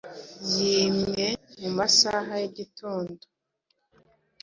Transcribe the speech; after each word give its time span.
yinywe 0.51 1.27
mu 1.59 1.69
masaha 1.77 2.33
y’igitondo, 2.41 3.23